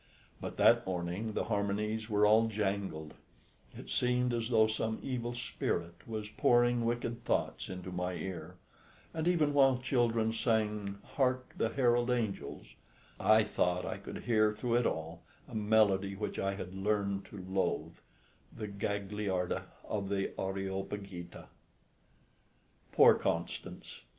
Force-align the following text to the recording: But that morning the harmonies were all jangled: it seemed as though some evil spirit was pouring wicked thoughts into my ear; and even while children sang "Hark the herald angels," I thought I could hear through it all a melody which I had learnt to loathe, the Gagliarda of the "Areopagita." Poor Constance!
But 0.41 0.57
that 0.57 0.83
morning 0.87 1.33
the 1.33 1.43
harmonies 1.43 2.09
were 2.09 2.25
all 2.25 2.47
jangled: 2.47 3.13
it 3.77 3.91
seemed 3.91 4.33
as 4.33 4.49
though 4.49 4.65
some 4.65 4.97
evil 5.03 5.35
spirit 5.35 6.07
was 6.07 6.27
pouring 6.27 6.85
wicked 6.85 7.23
thoughts 7.23 7.69
into 7.69 7.91
my 7.91 8.13
ear; 8.15 8.55
and 9.13 9.27
even 9.27 9.53
while 9.53 9.77
children 9.77 10.33
sang 10.33 10.97
"Hark 11.03 11.53
the 11.55 11.69
herald 11.69 12.09
angels," 12.09 12.73
I 13.19 13.43
thought 13.43 13.85
I 13.85 13.97
could 13.97 14.23
hear 14.23 14.51
through 14.55 14.77
it 14.77 14.87
all 14.87 15.21
a 15.47 15.53
melody 15.53 16.15
which 16.15 16.39
I 16.39 16.55
had 16.55 16.73
learnt 16.73 17.25
to 17.25 17.37
loathe, 17.47 17.97
the 18.51 18.67
Gagliarda 18.67 19.65
of 19.87 20.09
the 20.09 20.31
"Areopagita." 20.35 21.45
Poor 22.91 23.13
Constance! 23.13 24.01